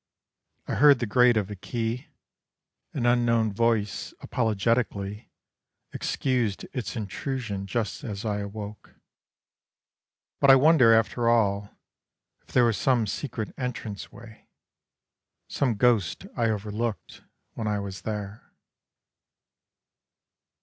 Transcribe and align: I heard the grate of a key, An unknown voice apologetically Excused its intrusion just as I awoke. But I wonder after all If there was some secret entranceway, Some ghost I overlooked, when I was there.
I 0.67 0.73
heard 0.73 0.97
the 0.97 1.05
grate 1.05 1.37
of 1.37 1.51
a 1.51 1.55
key, 1.55 2.07
An 2.91 3.05
unknown 3.05 3.53
voice 3.53 4.15
apologetically 4.19 5.29
Excused 5.93 6.65
its 6.73 6.95
intrusion 6.95 7.67
just 7.67 8.03
as 8.03 8.25
I 8.25 8.39
awoke. 8.39 8.95
But 10.39 10.49
I 10.49 10.55
wonder 10.55 10.91
after 10.91 11.29
all 11.29 11.77
If 12.41 12.47
there 12.47 12.65
was 12.65 12.79
some 12.79 13.05
secret 13.05 13.53
entranceway, 13.59 14.47
Some 15.47 15.75
ghost 15.75 16.25
I 16.35 16.49
overlooked, 16.49 17.21
when 17.53 17.67
I 17.67 17.77
was 17.77 18.01
there. 18.01 18.51